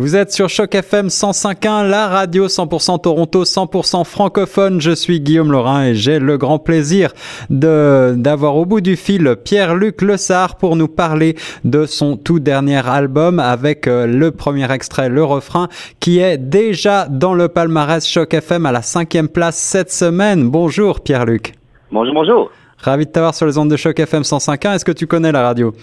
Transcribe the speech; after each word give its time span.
Vous 0.00 0.14
êtes 0.14 0.30
sur 0.30 0.48
Choc 0.48 0.76
FM 0.76 1.08
105.1, 1.08 1.88
la 1.88 2.06
radio 2.06 2.46
100% 2.46 3.00
Toronto, 3.00 3.42
100% 3.42 4.04
francophone. 4.04 4.80
Je 4.80 4.92
suis 4.92 5.20
Guillaume 5.20 5.50
Laurin 5.50 5.86
et 5.86 5.94
j'ai 5.96 6.20
le 6.20 6.38
grand 6.38 6.60
plaisir 6.60 7.12
de 7.50 8.14
d'avoir 8.16 8.54
au 8.54 8.64
bout 8.64 8.80
du 8.80 8.94
fil 8.94 9.34
Pierre-Luc 9.42 10.00
Lessard 10.02 10.54
pour 10.54 10.76
nous 10.76 10.86
parler 10.86 11.34
de 11.64 11.84
son 11.84 12.16
tout 12.16 12.38
dernier 12.38 12.86
album 12.86 13.40
avec 13.40 13.88
euh, 13.88 14.06
le 14.06 14.30
premier 14.30 14.70
extrait, 14.70 15.08
le 15.08 15.24
refrain, 15.24 15.66
qui 15.98 16.20
est 16.20 16.38
déjà 16.38 17.08
dans 17.08 17.34
le 17.34 17.48
palmarès 17.48 18.06
Choc 18.06 18.34
FM 18.34 18.66
à 18.66 18.70
la 18.70 18.82
cinquième 18.82 19.28
place 19.28 19.56
cette 19.56 19.90
semaine. 19.90 20.48
Bonjour 20.48 21.00
Pierre-Luc. 21.00 21.54
Bonjour, 21.90 22.14
bonjour. 22.14 22.50
Ravi 22.76 23.04
de 23.04 23.10
t'avoir 23.10 23.34
sur 23.34 23.46
les 23.46 23.58
ondes 23.58 23.72
de 23.72 23.76
Choc 23.76 23.98
FM 23.98 24.22
105.1. 24.22 24.76
Est-ce 24.76 24.84
que 24.84 24.92
tu 24.92 25.08
connais 25.08 25.32
la 25.32 25.42
radio? 25.42 25.74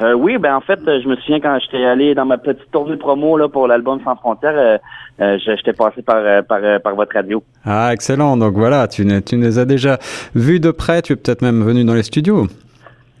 Euh, 0.00 0.14
oui, 0.14 0.38
ben 0.38 0.54
en 0.54 0.60
fait, 0.60 0.78
euh, 0.86 1.00
je 1.02 1.08
me 1.08 1.16
souviens 1.16 1.40
quand 1.40 1.58
j'étais 1.60 1.84
allé 1.84 2.14
dans 2.14 2.24
ma 2.24 2.38
petite 2.38 2.70
tournée 2.70 2.96
promo 2.96 3.36
là 3.36 3.48
pour 3.48 3.66
l'album 3.66 4.00
Sans 4.04 4.14
frontières, 4.14 4.54
euh, 4.56 4.78
euh 5.20 5.38
j'étais 5.44 5.72
passé 5.72 6.02
par, 6.02 6.44
par 6.44 6.60
par 6.80 6.94
votre 6.94 7.14
radio. 7.14 7.42
Ah, 7.64 7.90
excellent. 7.92 8.36
Donc 8.36 8.54
voilà, 8.54 8.86
tu, 8.86 9.04
tu 9.22 9.36
nous 9.36 9.58
as 9.58 9.64
déjà 9.64 9.98
vus 10.34 10.60
de 10.60 10.70
près. 10.70 11.02
Tu 11.02 11.14
es 11.14 11.16
peut-être 11.16 11.42
même 11.42 11.64
venu 11.64 11.84
dans 11.84 11.94
les 11.94 12.04
studios. 12.04 12.46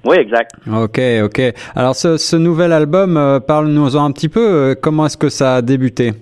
Oui, 0.04 0.16
exact. 0.18 0.52
Ok, 0.72 1.00
ok. 1.24 1.42
Alors 1.74 1.96
ce, 1.96 2.16
ce 2.16 2.36
nouvel 2.36 2.72
album, 2.72 3.40
parle-nous-en 3.46 4.04
un 4.04 4.12
petit 4.12 4.28
peu. 4.28 4.76
comment 4.80 5.06
est-ce 5.06 5.16
que 5.16 5.28
ça 5.28 5.56
a 5.56 5.62
débuté? 5.62 6.12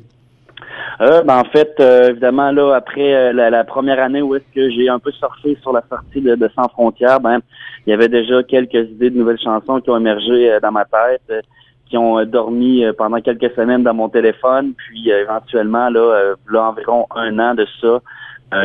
Euh, 1.00 1.22
ben, 1.22 1.38
en 1.38 1.44
fait, 1.44 1.78
évidemment, 1.80 2.50
là, 2.52 2.74
après 2.74 3.32
la, 3.32 3.50
la, 3.50 3.64
première 3.64 4.02
année 4.02 4.22
où 4.22 4.34
est-ce 4.34 4.54
que 4.54 4.70
j'ai 4.70 4.88
un 4.88 4.98
peu 4.98 5.12
surfé 5.12 5.58
sur 5.60 5.72
la 5.72 5.82
sortie 5.90 6.20
de, 6.20 6.34
de 6.34 6.50
Sans 6.56 6.68
Frontières, 6.68 7.20
ben, 7.20 7.40
il 7.86 7.90
y 7.90 7.92
avait 7.92 8.08
déjà 8.08 8.42
quelques 8.42 8.90
idées 8.90 9.10
de 9.10 9.18
nouvelles 9.18 9.38
chansons 9.38 9.80
qui 9.80 9.90
ont 9.90 9.96
émergé 9.96 10.50
euh, 10.50 10.60
dans 10.60 10.72
ma 10.72 10.84
tête, 10.84 11.22
euh, 11.30 11.40
qui 11.88 11.96
ont 11.96 12.18
euh, 12.18 12.24
dormi 12.24 12.84
pendant 12.98 13.20
quelques 13.20 13.54
semaines 13.54 13.84
dans 13.84 13.94
mon 13.94 14.08
téléphone. 14.08 14.72
Puis 14.76 15.08
éventuellement, 15.08 15.88
là, 15.88 16.34
là, 16.50 16.68
environ 16.68 17.06
un 17.14 17.38
an 17.38 17.54
de 17.54 17.66
ça, 17.80 18.00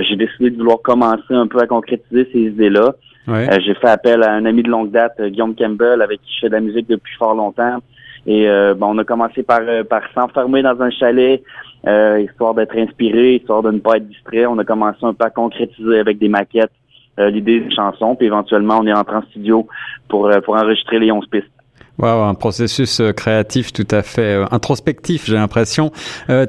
j'ai 0.02 0.16
décidé 0.16 0.50
de 0.52 0.58
vouloir 0.58 0.82
commencer 0.82 1.34
un 1.34 1.48
peu 1.48 1.60
à 1.60 1.68
concrétiser 1.68 2.28
ces 2.32 2.40
idées-là. 2.40 2.94
j'ai 3.28 3.74
fait 3.76 3.90
appel 3.90 4.24
à 4.24 4.32
un 4.32 4.46
ami 4.46 4.64
de 4.64 4.70
longue 4.70 4.92
date, 4.92 5.22
Guillaume 5.22 5.56
Campbell, 5.56 6.02
avec 6.02 6.22
qui 6.22 6.34
je 6.36 6.42
fais 6.42 6.50
de 6.50 6.54
la 6.54 6.62
musique 6.62 6.88
depuis 6.88 7.16
fort 7.18 7.36
longtemps. 7.36 7.78
Et 8.26 8.48
bon, 8.76 8.96
on 8.96 8.98
a 9.00 9.04
commencé 9.04 9.44
par, 9.44 9.62
par 9.90 10.02
s'enfermer 10.14 10.62
dans 10.62 10.80
un 10.82 10.92
chalet, 10.92 11.44
histoire 11.86 12.54
d'être 12.54 12.78
inspiré, 12.78 13.36
histoire 13.36 13.64
de 13.64 13.72
ne 13.72 13.80
pas 13.80 13.98
être 13.98 14.08
distrait. 14.08 14.46
On 14.46 14.58
a 14.60 14.64
commencé 14.64 15.00
un 15.02 15.14
peu 15.14 15.26
à 15.26 15.30
concrétiser 15.30 16.00
avec 16.00 16.20
des 16.20 16.30
maquettes 16.30 16.72
euh, 17.20 17.30
l'idée 17.30 17.60
des 17.60 17.76
chansons, 17.76 18.16
puis 18.16 18.28
éventuellement 18.28 18.80
on 18.80 18.88
est 18.88 18.94
entré 18.94 19.18
en 19.18 19.22
studio 19.24 19.68
pour, 20.08 20.28
euh, 20.28 20.40
pour 20.40 20.56
enregistrer 20.56 20.98
les 20.98 21.12
11 21.12 21.26
pistes. 21.28 21.52
Wow, 22.00 22.24
un 22.24 22.36
processus 22.36 23.02
euh, 23.02 23.12
créatif 23.12 23.74
tout 23.74 23.88
à 23.92 24.02
fait 24.02 24.42
introspectif, 24.50 25.26
j'ai 25.26 25.36
l'impression. 25.36 25.92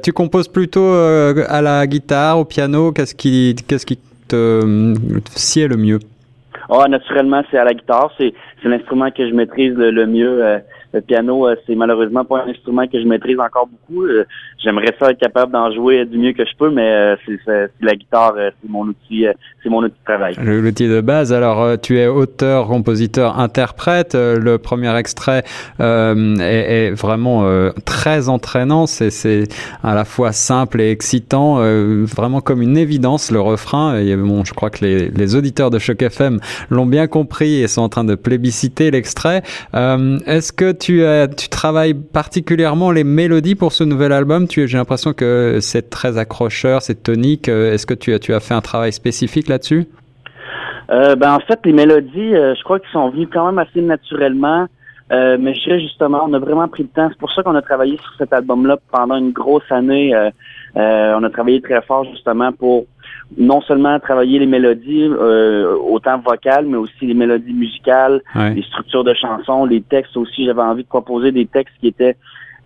tu 0.01 0.13
composes 0.13 0.47
plutôt 0.47 0.93
à 0.93 1.61
la 1.61 1.85
guitare, 1.85 2.39
au 2.39 2.45
piano. 2.45 2.93
Qu'est-ce 2.93 3.13
qui, 3.13 3.55
qu'est-ce 3.67 3.85
qui 3.85 3.99
te 4.29 4.93
sied 5.35 5.67
le 5.67 5.75
mieux? 5.75 5.99
Oh, 6.69 6.85
naturellement, 6.87 7.43
c'est 7.51 7.57
à 7.57 7.65
la 7.65 7.73
guitare. 7.73 8.09
C'est, 8.17 8.33
c'est 8.61 8.69
l'instrument 8.69 9.11
que 9.11 9.27
je 9.27 9.33
maîtrise 9.33 9.73
le, 9.75 10.05
mieux. 10.07 10.59
Le 10.93 11.01
piano, 11.01 11.47
euh, 11.47 11.55
c'est 11.65 11.73
malheureusement 11.73 12.23
pas 12.23 12.43
un 12.43 12.49
instrument 12.49 12.85
que 12.85 13.01
je 13.01 13.07
maîtrise 13.07 13.39
encore 13.39 13.67
beaucoup. 13.67 14.05
Euh, 14.05 14.25
j'aimerais 14.63 14.95
ça 14.99 15.09
être 15.09 15.19
capable 15.19 15.51
d'en 15.51 15.71
jouer 15.71 16.05
du 16.05 16.19
mieux 16.19 16.33
que 16.33 16.45
je 16.45 16.55
peux, 16.55 16.69
mais 16.69 16.87
euh, 16.87 17.15
c'est 17.45 17.71
la 17.81 17.95
guitare, 17.95 18.35
c'est 18.37 18.69
mon 18.69 18.83
outil, 18.83 19.25
c'est 19.63 19.69
mon 19.69 19.79
outil 19.79 19.95
de 19.99 20.05
travail. 20.05 20.35
L'outil 20.39 20.87
de 20.87 21.01
base. 21.01 21.33
Alors, 21.33 21.79
tu 21.81 21.97
es 21.97 22.05
auteur, 22.05 22.67
compositeur, 22.67 23.39
interprète. 23.39 24.13
Le 24.13 24.57
premier 24.57 24.95
extrait 24.95 25.43
est, 25.79 26.91
vraiment 26.91 27.71
très 27.85 28.29
entraînant. 28.29 28.85
C'est 28.85 29.45
à 29.83 29.95
la 29.95 30.05
fois 30.05 30.31
simple 30.31 30.79
et 30.79 30.91
excitant, 30.91 31.55
vraiment 32.05 32.41
comme 32.41 32.61
une 32.61 32.77
évidence 32.77 33.31
le 33.31 33.41
refrain. 33.41 33.97
Et 33.97 34.15
bon, 34.15 34.43
je 34.43 34.53
crois 34.53 34.69
que 34.69 34.85
les, 34.85 35.09
les 35.09 35.35
auditeurs 35.35 35.71
de 35.71 35.79
Choc 35.79 36.01
FM 36.01 36.39
l'ont 36.69 36.85
bien 36.85 37.07
compris 37.07 37.61
et 37.61 37.67
sont 37.67 37.81
en 37.81 37.89
train 37.89 38.03
de 38.03 38.15
plébisciter 38.15 38.91
l'extrait. 38.91 39.41
Est-ce 39.73 40.53
que 40.53 40.71
tu 40.83 41.49
travailles 41.49 41.93
particulièrement 41.93 42.91
les 42.91 43.03
mélodies 43.03 43.55
pour 43.55 43.71
ce 43.71 43.83
nouvel 43.83 44.11
album. 44.11 44.47
J'ai 44.49 44.65
l'impression 44.77 45.13
que 45.13 45.59
c'est 45.61 45.89
très 45.89 46.17
accrocheur, 46.17 46.81
c'est 46.81 47.03
tonique. 47.03 47.49
Euh, 47.49 47.73
est-ce 47.73 47.85
que 47.85 47.93
tu 47.93 48.13
as, 48.13 48.39
fait 48.39 48.53
un 48.53 48.61
travail 48.61 48.91
spécifique 48.91 49.47
là-dessus? 49.47 49.85
Euh, 50.91 51.15
ben 51.15 51.33
en 51.33 51.39
fait, 51.39 51.59
les 51.65 51.73
mélodies, 51.73 52.35
euh, 52.35 52.53
je 52.55 52.63
crois 52.63 52.79
qu'ils 52.79 52.91
sont 52.91 53.09
venues 53.09 53.27
quand 53.27 53.45
même 53.45 53.59
assez 53.59 53.81
naturellement. 53.81 54.67
mais 55.11 55.53
je 55.53 55.63
dirais 55.63 55.79
justement, 55.79 56.21
on 56.27 56.33
a 56.33 56.39
vraiment 56.39 56.67
pris 56.67 56.83
le 56.83 56.89
temps. 56.89 57.07
C'est 57.09 57.19
pour 57.19 57.31
ça 57.31 57.43
qu'on 57.43 57.55
a 57.55 57.61
travaillé 57.61 57.97
sur 57.97 58.13
cet 58.17 58.33
album-là 58.33 58.77
pendant 58.91 59.15
une 59.15 59.31
grosse 59.31 59.69
année. 59.71 60.13
on 60.75 61.23
a 61.23 61.29
travaillé 61.29 61.61
très 61.61 61.81
fort 61.81 62.03
justement 62.05 62.51
pour 62.51 62.85
non 63.37 63.61
seulement 63.61 63.99
travailler 63.99 64.39
les 64.39 64.45
mélodies, 64.45 65.03
euh, 65.03 65.75
autant 65.75 66.19
vocales, 66.19 66.65
mais 66.65 66.77
aussi 66.77 67.05
les 67.05 67.13
mélodies 67.13 67.53
musicales, 67.53 68.21
les 68.35 68.63
structures 68.63 69.03
de 69.03 69.13
chansons, 69.13 69.65
les 69.65 69.81
textes 69.81 70.17
aussi. 70.17 70.45
J'avais 70.45 70.61
envie 70.61 70.83
de 70.83 70.87
proposer 70.87 71.31
des 71.31 71.45
textes 71.45 71.75
qui 71.79 71.87
étaient 71.87 72.15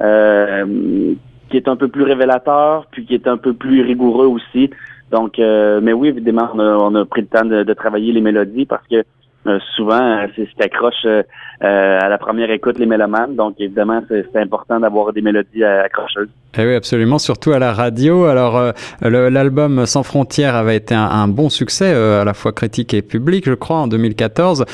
euh, 0.02 1.14
qui 1.50 1.58
étaient 1.58 1.70
un 1.70 1.76
peu 1.78 1.88
plus 1.88 2.04
révélateurs, 2.04 2.88
puis 2.92 3.06
qui 3.06 3.16
étaient 3.16 3.30
un 3.30 3.38
peu 3.38 3.54
plus 3.54 3.82
rigoureux 3.82 4.28
aussi. 4.28 4.70
Donc, 5.12 5.40
euh, 5.40 5.80
mais 5.82 5.94
oui, 5.94 6.10
évidemment, 6.10 6.50
on 6.54 6.94
a, 6.96 7.06
pris 7.06 7.22
le 7.22 7.28
temps 7.28 7.46
de 7.46 7.74
travailler 7.74 8.12
les 8.12 8.20
mélodies 8.20 8.66
parce 8.66 8.86
que 8.88 9.04
euh, 9.48 9.60
souvent, 9.76 10.02
euh, 10.02 10.28
c'est 10.36 10.46
ce 10.46 10.56
qui 10.56 10.64
accroche 10.64 11.06
euh, 11.06 11.24
à 11.60 12.10
la 12.10 12.18
première 12.18 12.50
écoute 12.52 12.78
les 12.80 12.86
mélomanes. 12.86 13.36
Donc, 13.36 13.56
évidemment, 13.60 14.02
c'est 14.10 14.40
important 14.40 14.80
d'avoir 14.80 15.14
des 15.14 15.22
mélodies 15.22 15.64
accrocheuses. 15.64 16.30
Eh 16.58 16.66
oui, 16.66 16.76
absolument, 16.76 17.20
surtout 17.20 17.52
à 17.52 17.60
la 17.60 17.74
radio. 17.74 18.26
Alors, 18.26 18.74
l'album 19.02 19.86
Sans 19.86 20.04
frontières 20.04 20.56
avait 20.56 20.76
été 20.76 20.96
un, 20.96 21.28
bon 21.28 21.50
succès, 21.50 21.94
à 21.94 22.24
la 22.24 22.34
fois 22.34 22.52
critique 22.52 22.94
et 22.94 23.02
public, 23.02 23.46
je 23.46 23.54
crois, 23.54 23.78
en 23.78 23.88
2014. 23.88 24.66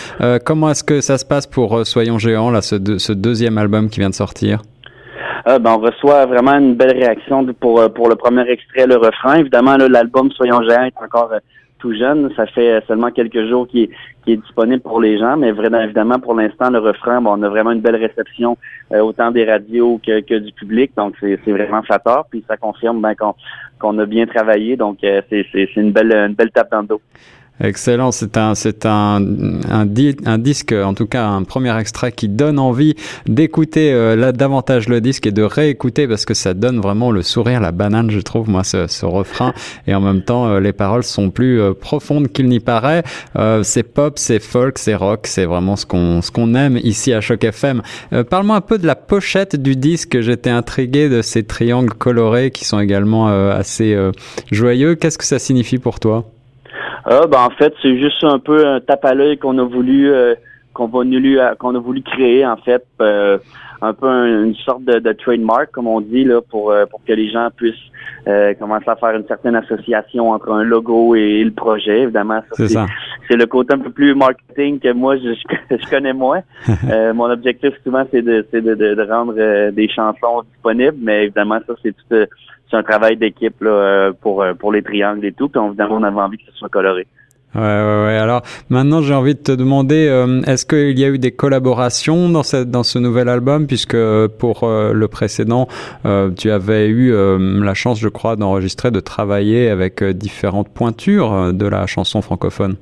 comment 0.45 0.69
est-ce 0.69 0.83
que 0.83 1.01
ça 1.01 1.17
se 1.17 1.25
passe 1.25 1.47
pour 1.47 1.85
Soyons 1.85 2.17
géants, 2.17 2.51
là, 2.51 2.61
ce, 2.61 2.75
ce 2.97 3.13
deuxième 3.13 3.57
album 3.57 3.89
qui 3.89 3.99
vient 3.99 4.09
de 4.09 4.15
sortir? 4.15 4.61
ben, 5.45 5.61
on 5.65 5.79
reçoit 5.79 6.25
vraiment 6.25 6.53
une 6.53 6.75
belle 6.75 6.93
réaction 6.93 7.45
pour, 7.59 7.91
pour 7.93 8.07
le 8.07 8.15
premier 8.15 8.49
extrait, 8.49 8.87
le 8.87 8.95
refrain. 8.95 9.35
Évidemment, 9.35 9.75
l'album 9.77 10.31
Soyons 10.31 10.61
géants 10.63 10.85
est 10.85 11.03
encore 11.03 11.31
tout 11.83 11.93
jeune. 11.93 12.31
Ça 12.37 12.45
fait 12.47 12.81
seulement 12.87 13.11
quelques 13.11 13.45
jours 13.49 13.67
qu'il 13.67 13.89
est, 14.27 14.37
disponible 14.37 14.81
pour 14.81 15.01
les 15.01 15.19
gens, 15.19 15.35
mais 15.35 15.51
vraiment, 15.51 15.81
évidemment, 15.81 16.17
pour 16.17 16.33
l'instant, 16.33 16.69
le 16.69 16.79
refrain, 16.79 17.19
bon, 17.21 17.37
on 17.37 17.43
a 17.43 17.49
vraiment 17.49 17.71
une 17.71 17.81
belle 17.81 17.97
réception, 17.97 18.57
euh, 18.93 19.01
autant 19.01 19.31
des 19.31 19.43
radios 19.43 19.99
que, 20.05 20.39
du 20.39 20.53
public. 20.53 20.91
Donc, 20.95 21.15
c'est 21.19 21.51
vraiment 21.51 21.83
flatteur. 21.83 22.23
Puis 22.31 22.41
ça 22.47 22.55
confirme 22.55 23.01
ben, 23.01 23.15
qu'on 23.79 23.99
a 23.99 24.05
bien 24.05 24.25
travaillé. 24.25 24.77
Donc, 24.77 25.03
euh, 25.03 25.21
c'est 25.29 25.75
une 25.75 25.91
belle, 25.91 26.13
une 26.13 26.35
belle 26.35 26.51
tape 26.51 26.71
dans 26.71 26.81
le 26.81 26.87
dos. 26.87 27.01
Excellent, 27.63 28.11
c'est 28.11 28.35
un, 28.35 28.55
c'est 28.55 28.85
un, 28.85 29.23
un, 29.71 29.87
un, 30.25 30.37
disque, 30.37 30.73
en 30.73 30.93
tout 30.93 31.05
cas 31.07 31.25
un 31.25 31.43
premier 31.43 31.73
extrait 31.79 32.11
qui 32.11 32.27
donne 32.27 32.59
envie 32.59 32.93
d'écouter 33.25 33.93
euh, 33.93 34.33
davantage 34.33 34.89
le 34.89 34.99
disque 34.99 35.27
et 35.27 35.31
de 35.31 35.43
réécouter 35.43 36.05
parce 36.05 36.25
que 36.25 36.33
ça 36.33 36.53
donne 36.53 36.81
vraiment 36.81 37.09
le 37.09 37.21
sourire, 37.21 37.61
la 37.61 37.71
banane, 37.71 38.11
je 38.11 38.19
trouve, 38.19 38.49
moi, 38.49 38.65
ce, 38.65 38.87
ce 38.87 39.05
refrain. 39.05 39.53
Et 39.87 39.95
en 39.95 40.01
même 40.01 40.23
temps, 40.23 40.47
euh, 40.47 40.59
les 40.59 40.73
paroles 40.73 41.05
sont 41.05 41.29
plus 41.29 41.61
euh, 41.61 41.73
profondes 41.73 42.27
qu'il 42.27 42.47
n'y 42.47 42.59
paraît. 42.59 43.03
c'est 43.63 43.83
pop, 43.83 44.19
c'est 44.19 44.39
folk, 44.39 44.77
c'est 44.77 44.95
rock, 44.95 45.25
c'est 45.27 45.45
vraiment 45.45 45.77
ce 45.77 45.85
qu'on, 45.85 46.21
ce 46.21 46.31
qu'on 46.31 46.55
aime 46.55 46.77
ici 46.83 47.13
à 47.13 47.21
Choc 47.21 47.45
FM. 47.45 47.81
Parle-moi 48.29 48.57
un 48.57 48.61
peu 48.61 48.77
de 48.77 48.85
la 48.85 48.95
pochette 48.95 49.55
du 49.55 49.77
disque. 49.77 50.19
J'étais 50.19 50.49
intrigué 50.49 51.07
de 51.07 51.21
ces 51.21 51.43
triangles 51.43 51.93
colorés 51.93 52.51
qui 52.51 52.65
sont 52.65 52.79
également 52.79 53.27
assez 53.27 53.97
joyeux. 54.51 54.95
Qu'est-ce 54.95 55.17
que 55.17 55.25
ça 55.25 55.39
signifie 55.39 55.77
pour 55.77 56.01
toi? 56.01 56.25
Ah, 57.05 57.27
ben 57.27 57.39
en 57.39 57.49
fait, 57.49 57.73
c'est 57.81 57.97
juste 57.97 58.23
un 58.23 58.39
peu 58.39 58.65
un 58.65 58.79
tape 58.79 59.03
à 59.05 59.13
l'œil 59.13 59.37
qu'on 59.37 59.57
a 59.57 59.63
voulu 59.63 60.11
euh, 60.11 60.35
qu'on 60.73 60.87
va 60.87 60.99
voulu 60.99 61.39
euh, 61.39 61.53
qu'on 61.55 61.75
a 61.75 61.79
voulu 61.79 62.01
créer 62.01 62.45
en 62.45 62.55
fait 62.55 62.85
euh, 63.01 63.37
un 63.81 63.93
peu 63.93 64.07
une 64.07 64.55
sorte 64.55 64.85
de, 64.85 64.99
de, 64.99 65.11
trademark 65.11 65.69
comme 65.71 65.87
on 65.87 65.99
dit 65.99 66.23
là 66.23 66.39
pour 66.41 66.73
pour 66.89 67.03
que 67.05 67.13
les 67.13 67.29
gens 67.29 67.49
puissent 67.55 67.75
commencer 68.57 68.87
à 68.87 68.95
faire 68.95 69.15
une 69.15 69.27
certaine 69.27 69.55
association 69.55 70.31
entre 70.31 70.51
un 70.51 70.63
logo 70.63 71.13
et 71.15 71.43
le 71.43 71.51
projet. 71.51 72.03
Évidemment 72.03 72.41
c'est 72.53 72.69
c'est 72.69 73.35
le 73.35 73.45
côté 73.45 73.73
un 73.73 73.79
peu 73.79 73.91
plus 73.91 74.15
marketing 74.15 74.79
que 74.79 74.93
moi 74.93 75.17
je, 75.17 75.33
je 75.69 75.89
connais 75.89 76.13
moins. 76.13 76.41
Mon 77.13 77.29
objectif 77.29 77.73
souvent 77.83 78.05
c'est 78.11 78.21
de 78.21 78.47
c'est 78.49 78.61
de, 78.61 78.75
de, 78.75 79.11
rendre 79.11 79.71
des 79.71 79.89
chansons 79.89 80.43
disponibles 80.53 80.97
mais 81.01 81.25
évidemment 81.25 81.59
ça 81.67 81.73
c'est 81.83 81.91
tout 81.91 82.15
c'est 82.73 82.79
un 82.79 82.83
travail 82.83 83.17
d'équipe 83.17 83.55
euh, 83.61 84.11
pour, 84.19 84.41
euh, 84.41 84.53
pour 84.53 84.71
les 84.71 84.81
triangles 84.81 85.25
et 85.25 85.31
tout. 85.31 85.47
Puis 85.47 85.61
évidemment, 85.63 85.97
on 85.97 86.03
avait 86.03 86.19
envie 86.19 86.37
que 86.37 86.51
ce 86.51 86.57
soit 86.57 86.69
coloré. 86.69 87.05
Ouais, 87.53 87.61
ouais, 87.61 88.05
ouais. 88.05 88.17
Alors 88.17 88.41
maintenant, 88.69 89.03
j'ai 89.03 89.13
envie 89.13 89.35
de 89.35 89.39
te 89.39 89.51
demander, 89.51 90.07
euh, 90.07 90.41
est-ce 90.47 90.65
qu'il 90.65 90.97
y 90.97 91.05
a 91.05 91.09
eu 91.09 91.19
des 91.19 91.31
collaborations 91.31 92.29
dans, 92.29 92.41
cette, 92.41 92.71
dans 92.71 92.81
ce 92.81 92.97
nouvel 92.97 93.29
album, 93.29 93.67
puisque 93.67 93.95
pour 94.39 94.67
le 94.67 95.07
précédent, 95.07 95.67
tu 96.35 96.49
avais 96.49 96.87
eu 96.87 97.13
la 97.61 97.73
chance, 97.75 97.99
je 97.99 98.09
crois, 98.09 98.37
d'enregistrer, 98.37 98.89
de 98.89 98.99
travailler 98.99 99.69
avec 99.69 100.03
différentes 100.03 100.69
pointures 100.69 101.53
de 101.53 101.67
la 101.67 101.85
chanson 101.85 102.23
francophone. 102.23 102.75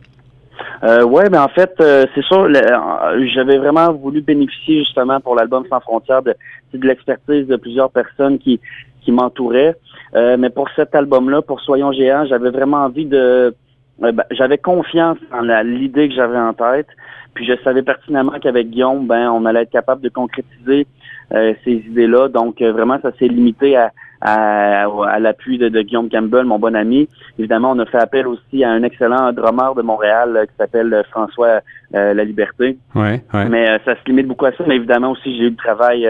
Euh, 0.83 1.03
ouais, 1.03 1.29
ben 1.29 1.43
en 1.43 1.47
fait, 1.47 1.73
euh, 1.79 2.05
c'est 2.15 2.23
sûr, 2.23 2.43
euh, 2.43 3.25
j'avais 3.33 3.57
vraiment 3.57 3.91
voulu 3.93 4.21
bénéficier 4.21 4.79
justement 4.79 5.19
pour 5.19 5.35
l'album 5.35 5.63
Sans 5.69 5.79
frontières 5.79 6.23
de, 6.23 6.33
de 6.73 6.87
l'expertise 6.87 7.45
de 7.47 7.55
plusieurs 7.55 7.91
personnes 7.91 8.39
qui, 8.39 8.59
qui 9.01 9.11
m'entouraient. 9.11 9.75
Euh, 10.15 10.37
mais 10.37 10.49
pour 10.49 10.67
cet 10.75 10.95
album-là, 10.95 11.43
pour 11.43 11.61
Soyons 11.61 11.91
géants, 11.91 12.25
j'avais 12.25 12.49
vraiment 12.49 12.77
envie 12.77 13.05
de... 13.05 13.55
Ben, 13.99 14.15
j'avais 14.31 14.57
confiance 14.57 15.19
en 15.31 15.41
l'idée 15.63 16.09
que 16.09 16.15
j'avais 16.15 16.39
en 16.39 16.53
tête. 16.53 16.87
Puis 17.35 17.45
je 17.45 17.53
savais 17.63 17.83
pertinemment 17.83 18.33
qu'avec 18.41 18.71
Guillaume, 18.71 19.05
ben 19.05 19.29
on 19.29 19.45
allait 19.45 19.61
être 19.61 19.71
capable 19.71 20.01
de 20.01 20.09
concrétiser 20.09 20.87
ces 21.31 21.71
idées-là. 21.71 22.27
Donc 22.27 22.61
vraiment, 22.61 22.97
ça 23.01 23.11
s'est 23.19 23.27
limité 23.27 23.77
à, 23.77 23.91
à, 24.21 25.19
l'appui 25.19 25.57
de, 25.57 25.69
Guillaume 25.81 26.09
Campbell, 26.09 26.45
mon 26.45 26.59
bon 26.59 26.75
ami. 26.75 27.09
Évidemment, 27.39 27.71
on 27.71 27.79
a 27.79 27.85
fait 27.85 27.97
appel 27.97 28.27
aussi 28.27 28.63
à 28.63 28.69
un 28.69 28.83
excellent 28.83 29.33
drummer 29.33 29.73
de 29.75 29.81
Montréal 29.81 30.37
euh, 30.37 30.45
qui 30.45 30.51
s'appelle 30.57 30.93
euh, 30.93 31.03
François 31.09 31.61
euh, 31.95 32.13
La 32.13 32.23
Liberté. 32.23 32.77
Ouais, 32.95 33.23
ouais. 33.33 33.45
Mais 33.49 33.79
ça 33.85 33.95
se 33.95 34.05
limite 34.07 34.27
beaucoup 34.27 34.45
à 34.45 34.51
ça. 34.51 34.63
Mais 34.67 34.75
évidemment 34.75 35.11
aussi, 35.11 35.35
j'ai 35.37 35.45
eu 35.45 35.49
le 35.49 35.55
travail, 35.55 36.07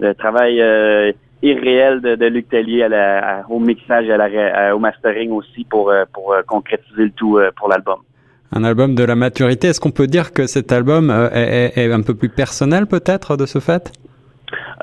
le 0.00 0.14
travail 0.14 0.62
irréel 1.42 2.00
de, 2.00 2.14
de 2.16 2.26
Luc 2.26 2.48
Tellier 2.48 2.84
à 2.84 2.88
la, 2.88 3.44
au 3.48 3.60
mixage 3.60 4.06
et 4.06 4.12
à 4.12 4.16
la, 4.16 4.74
au 4.74 4.78
mastering 4.78 5.30
aussi 5.30 5.64
pour, 5.64 5.92
pour 6.12 6.34
concrétiser 6.46 7.04
le 7.04 7.10
tout 7.10 7.38
pour 7.56 7.68
l'album. 7.68 7.98
Un 8.52 8.64
album 8.64 8.94
de 8.94 9.04
la 9.04 9.16
maturité. 9.16 9.68
Est-ce 9.68 9.80
qu'on 9.80 9.90
peut 9.90 10.06
dire 10.06 10.32
que 10.32 10.46
cet 10.46 10.72
album 10.72 11.10
est, 11.32 11.72
est 11.76 11.92
un 11.92 12.02
peu 12.02 12.14
plus 12.14 12.28
personnel 12.28 12.86
peut-être 12.86 13.36
de 13.36 13.46
ce 13.46 13.58
fait? 13.58 13.92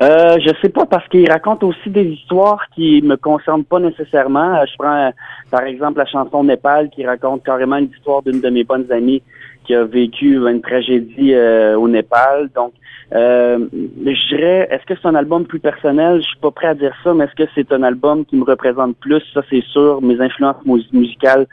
Euh, 0.02 0.38
je 0.40 0.52
sais 0.62 0.70
pas 0.70 0.86
parce 0.86 1.08
qu'il 1.10 1.30
raconte 1.30 1.64
aussi 1.64 1.90
des 1.90 2.06
histoires 2.06 2.66
qui 2.74 3.02
me 3.02 3.18
concernent 3.18 3.66
pas 3.66 3.80
nécessairement. 3.80 4.56
Euh, 4.56 4.66
je 4.66 4.78
prends 4.78 5.08
euh, 5.08 5.12
par 5.50 5.64
exemple 5.64 6.00
la 6.00 6.06
chanson 6.06 6.44
Népal 6.44 6.90
qui 6.90 7.06
raconte 7.06 7.44
carrément 7.44 7.76
l'histoire 7.76 8.22
d'une 8.22 8.40
de 8.40 8.50
mes 8.50 8.64
bonnes 8.64 8.90
amies 8.92 9.22
qui 9.66 9.76
a 9.76 9.84
vécu 9.84 10.38
une 10.38 10.62
tragédie 10.62 11.34
euh, 11.34 11.78
au 11.78 11.90
Népal. 11.90 12.50
Donc 12.56 12.72
euh, 13.14 13.68
je 13.74 14.36
dirais, 14.36 14.70
est-ce 14.72 14.86
que 14.86 14.94
c'est 15.02 15.08
un 15.08 15.16
album 15.16 15.46
plus 15.46 15.60
personnel? 15.60 16.22
Je 16.22 16.28
suis 16.28 16.40
pas 16.40 16.52
prêt 16.52 16.68
à 16.68 16.74
dire 16.74 16.94
ça, 17.04 17.14
mais 17.14 17.26
est-ce 17.26 17.36
que 17.36 17.50
c'est 17.54 17.72
un 17.74 17.84
album 17.84 18.26
qui 18.26 18.38
me 18.38 18.44
représente 18.44 18.96
plus? 18.98 19.22
Ça, 19.34 19.42
c'est 19.50 19.64
sûr. 19.64 20.02
Mes 20.02 20.20
influences 20.22 20.64
musicales 20.94 21.48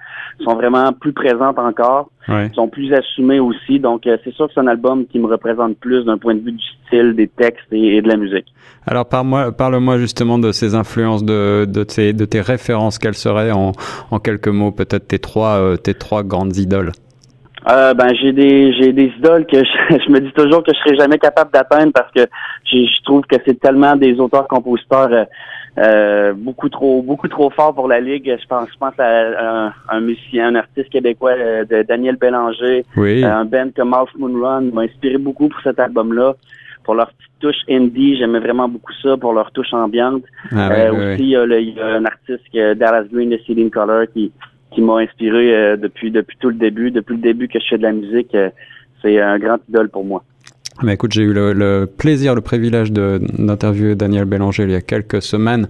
sont 0.44 0.54
vraiment 0.54 0.92
plus 0.92 1.12
présentes 1.12 1.58
encore. 1.58 2.10
sont 2.54 2.68
plus 2.68 2.92
assumées 2.94 3.40
aussi. 3.40 3.80
Donc, 3.80 4.06
euh, 4.06 4.16
c'est 4.22 4.32
sûr 4.34 4.46
que 4.46 4.52
c'est 4.54 4.60
un 4.60 4.68
album 4.68 5.06
qui 5.06 5.18
me 5.18 5.26
représente 5.26 5.76
plus 5.78 6.04
d'un 6.04 6.18
point 6.18 6.34
de 6.34 6.40
vue 6.40 6.52
du 6.52 6.64
style, 6.86 7.14
des 7.14 7.26
textes 7.26 7.72
et, 7.72 8.02
de 8.02 8.08
la 8.08 8.16
musique. 8.16 8.46
Alors, 8.86 9.06
parle-moi 9.06 9.98
justement 9.98 10.38
de 10.38 10.52
ces 10.52 10.74
influences, 10.76 11.24
de, 11.24 11.64
de, 11.64 11.82
tes, 11.82 12.12
de 12.12 12.24
tes 12.24 12.40
références. 12.40 12.98
Quelles 12.98 13.14
seraient, 13.14 13.50
en, 13.50 13.72
en 14.10 14.18
quelques 14.20 14.48
mots, 14.48 14.70
peut-être 14.70 15.08
tes 15.08 15.18
trois, 15.18 15.58
euh, 15.58 15.76
tes 15.76 15.94
trois 15.94 16.22
grandes 16.22 16.56
idoles? 16.56 16.92
Euh, 17.66 17.92
ben 17.92 18.14
j'ai 18.14 18.32
des 18.32 18.72
j'ai 18.74 18.92
des 18.92 19.12
idoles 19.18 19.44
que 19.44 19.58
je, 19.90 20.10
me 20.10 20.20
dis 20.20 20.32
toujours 20.32 20.62
que 20.62 20.72
je 20.72 20.78
serai 20.78 20.96
jamais 20.96 21.18
capable 21.18 21.50
d'atteindre 21.50 21.92
parce 21.92 22.10
que 22.12 22.26
je, 22.64 23.02
trouve 23.02 23.22
que 23.22 23.36
c'est 23.44 23.58
tellement 23.58 23.96
des 23.96 24.18
auteurs 24.20 24.46
compositeurs 24.46 25.12
euh, 25.12 25.24
euh, 25.78 26.32
beaucoup 26.36 26.68
trop 26.68 27.02
beaucoup 27.02 27.26
trop 27.26 27.50
forts 27.50 27.74
pour 27.74 27.88
la 27.88 28.00
ligue. 28.00 28.36
Je 28.40 28.46
pense 28.46 28.68
je 28.72 28.78
pense 28.78 28.94
à 28.98 29.72
un, 29.88 30.00
musicien, 30.00 30.48
un 30.48 30.54
artiste 30.54 30.90
québécois 30.90 31.34
de 31.64 31.82
Daniel 31.82 32.16
Bélanger, 32.16 32.84
un 32.96 33.44
band 33.44 33.70
comme 33.74 33.90
Mouse 33.90 34.10
Moon 34.16 34.40
Run 34.40 34.70
m'a 34.72 34.82
inspiré 34.82 35.18
beaucoup 35.18 35.48
pour 35.48 35.60
cet 35.62 35.80
album-là. 35.80 36.34
Pour 36.84 36.94
leur 36.94 37.08
petite 37.08 37.32
touche 37.40 37.62
indie, 37.68 38.16
j'aimais 38.16 38.38
vraiment 38.38 38.68
beaucoup 38.68 38.94
ça. 39.02 39.16
Pour 39.16 39.34
leur 39.34 39.50
touche 39.50 39.74
ambiante, 39.74 40.22
ah 40.52 40.90
aussi 40.92 41.22
il 41.22 41.28
y, 41.30 41.36
a 41.36 41.86
un 41.86 42.04
artiste 42.04 42.44
Dallas 42.54 43.04
Green 43.12 43.30
de 43.30 43.38
Ceiling 43.46 43.68
Color 43.68 44.06
qui 44.14 44.32
qui 44.70 44.82
m'a 44.82 44.98
inspiré 44.98 45.54
euh, 45.54 45.76
depuis 45.76 46.10
depuis 46.10 46.36
tout 46.38 46.48
le 46.48 46.54
début, 46.54 46.90
depuis 46.90 47.14
le 47.14 47.22
début 47.22 47.48
que 47.48 47.58
je 47.60 47.66
fais 47.68 47.78
de 47.78 47.82
la 47.82 47.92
musique. 47.92 48.34
Euh, 48.34 48.50
c'est 49.02 49.20
un 49.20 49.38
grand 49.38 49.58
idole 49.68 49.88
pour 49.88 50.04
moi. 50.04 50.24
Mais 50.82 50.94
écoute, 50.94 51.12
j'ai 51.12 51.22
eu 51.22 51.32
le, 51.32 51.86
plaisir, 51.86 52.34
le 52.36 52.40
privilège 52.40 52.92
d'interviewer 52.92 53.96
Daniel 53.96 54.26
Bélanger 54.26 54.62
il 54.62 54.70
y 54.70 54.76
a 54.76 54.80
quelques 54.80 55.22
semaines 55.22 55.68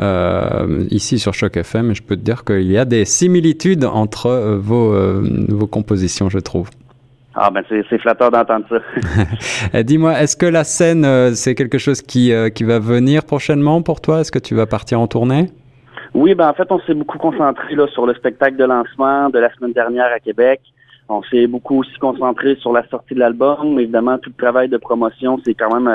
euh, 0.00 0.84
ici 0.90 1.18
sur 1.18 1.32
Choc 1.32 1.56
FM 1.56 1.90
et 1.90 1.94
je 1.94 2.02
peux 2.02 2.16
te 2.16 2.20
dire 2.20 2.44
qu'il 2.44 2.70
y 2.70 2.76
a 2.76 2.84
des 2.84 3.06
similitudes 3.06 3.84
entre 3.84 4.26
euh, 4.26 4.58
vos, 4.58 4.94
vos 5.48 5.66
compositions, 5.66 6.28
je 6.28 6.38
trouve. 6.38 6.68
Ah 7.34 7.50
ben 7.50 7.62
c'est 7.68 7.98
flatteur 7.98 8.30
d'entendre 8.30 8.66
ça. 8.68 9.82
Dis-moi, 9.82 10.20
est-ce 10.20 10.36
que 10.36 10.46
la 10.46 10.64
scène, 10.64 11.34
c'est 11.34 11.54
quelque 11.54 11.78
chose 11.78 12.02
qui, 12.02 12.32
qui 12.54 12.64
va 12.64 12.80
venir 12.80 13.24
prochainement 13.24 13.80
pour 13.82 14.00
toi? 14.00 14.20
Est-ce 14.20 14.32
que 14.32 14.40
tu 14.40 14.54
vas 14.54 14.66
partir 14.66 15.00
en 15.00 15.06
tournée? 15.06 15.46
Oui, 16.14 16.34
ben 16.34 16.48
en 16.48 16.54
fait, 16.54 16.70
on 16.70 16.80
s'est 16.80 16.94
beaucoup 16.94 17.18
concentré 17.18 17.74
là, 17.74 17.86
sur 17.88 18.04
le 18.06 18.14
spectacle 18.14 18.56
de 18.56 18.64
lancement 18.64 19.30
de 19.30 19.38
la 19.38 19.52
semaine 19.54 19.72
dernière 19.72 20.12
à 20.12 20.18
Québec. 20.18 20.60
On 21.08 21.22
s'est 21.24 21.46
beaucoup 21.46 21.80
aussi 21.80 21.98
concentré 21.98 22.56
sur 22.56 22.72
la 22.72 22.86
sortie 22.88 23.14
de 23.14 23.20
l'album. 23.20 23.78
Évidemment, 23.80 24.18
tout 24.18 24.30
le 24.30 24.40
travail 24.42 24.68
de 24.68 24.76
promotion, 24.76 25.40
c'est 25.44 25.54
quand 25.54 25.74
même 25.74 25.88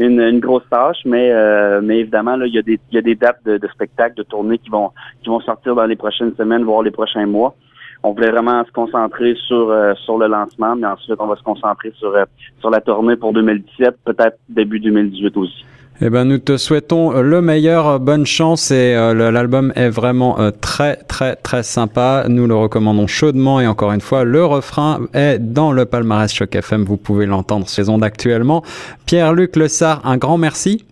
euh, 0.00 0.30
une, 0.30 0.40
grosse 0.40 0.62
tâche, 0.70 0.98
mais 1.04 1.30
euh, 1.32 1.80
mais 1.82 2.00
évidemment, 2.00 2.36
là, 2.36 2.46
il 2.46 2.54
y 2.54 2.58
a 2.58 2.62
des 2.62 2.78
il 2.90 2.94
y 2.94 2.98
a 2.98 3.02
des 3.02 3.14
dates 3.14 3.44
de, 3.44 3.58
de 3.58 3.68
spectacles, 3.68 4.16
de 4.16 4.22
tournées 4.22 4.58
qui 4.58 4.70
vont 4.70 4.90
qui 5.22 5.28
vont 5.28 5.40
sortir 5.40 5.74
dans 5.74 5.84
les 5.84 5.96
prochaines 5.96 6.34
semaines, 6.36 6.64
voire 6.64 6.82
les 6.82 6.90
prochains 6.90 7.26
mois. 7.26 7.54
On 8.02 8.12
voulait 8.12 8.30
vraiment 8.30 8.64
se 8.64 8.72
concentrer 8.72 9.34
sur 9.46 9.70
euh, 9.70 9.94
sur 10.04 10.18
le 10.18 10.28
lancement, 10.28 10.76
mais 10.76 10.86
ensuite 10.86 11.16
on 11.18 11.26
va 11.26 11.36
se 11.36 11.42
concentrer 11.42 11.92
sur 11.98 12.14
sur 12.60 12.70
la 12.70 12.80
tournée 12.80 13.16
pour 13.16 13.32
2017, 13.34 13.96
peut-être 14.04 14.38
début 14.48 14.80
2018 14.80 15.36
aussi. 15.36 15.64
Eh 16.00 16.10
ben, 16.10 16.24
nous 16.24 16.38
te 16.38 16.56
souhaitons 16.56 17.12
le 17.22 17.40
meilleur, 17.40 18.00
bonne 18.00 18.26
chance 18.26 18.72
et 18.72 18.96
euh, 18.96 19.30
l'album 19.30 19.72
est 19.76 19.90
vraiment 19.90 20.40
euh, 20.40 20.50
très 20.50 20.96
très 20.96 21.36
très 21.36 21.62
sympa. 21.62 22.24
Nous 22.28 22.48
le 22.48 22.54
recommandons 22.56 23.06
chaudement 23.06 23.60
et 23.60 23.68
encore 23.68 23.92
une 23.92 24.00
fois, 24.00 24.24
le 24.24 24.44
refrain 24.44 25.02
est 25.14 25.38
dans 25.38 25.70
le 25.70 25.84
palmarès 25.84 26.34
Choc 26.34 26.56
FM. 26.56 26.82
Vous 26.82 26.96
pouvez 26.96 27.26
l'entendre 27.26 27.68
sur 27.68 27.80
les 27.80 27.88
ondes 27.88 28.02
actuellement. 28.02 28.62
Pierre-Luc 29.06 29.54
Lessard, 29.54 30.00
un 30.04 30.16
grand 30.16 30.36
merci. 30.36 30.84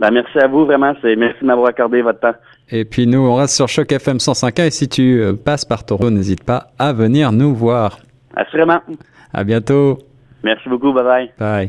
Ben, 0.00 0.10
merci 0.10 0.38
à 0.38 0.48
vous 0.48 0.64
vraiment. 0.66 0.94
C'est 1.00 1.14
merci 1.14 1.38
de 1.42 1.46
m'avoir 1.46 1.68
accordé 1.68 2.02
votre 2.02 2.18
temps. 2.18 2.34
Et 2.70 2.84
puis 2.84 3.06
nous, 3.06 3.20
on 3.20 3.36
reste 3.36 3.54
sur 3.54 3.68
Choc 3.68 3.92
FM 3.92 4.16
105.1 4.16 4.66
et 4.66 4.70
si 4.70 4.88
tu 4.88 5.20
euh, 5.20 5.32
passes 5.32 5.64
par 5.64 5.86
Taureau, 5.86 6.10
n'hésite 6.10 6.42
pas 6.42 6.68
à 6.76 6.92
venir 6.92 7.30
nous 7.30 7.54
voir. 7.54 8.00
Assurément. 8.34 8.80
À 9.32 9.44
bientôt. 9.44 9.98
Merci 10.42 10.68
beaucoup. 10.68 10.92
Bye 10.92 11.04
bye. 11.04 11.30
Bye. 11.38 11.68